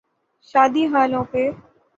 [0.49, 1.43] شادی ہالوں پہ۔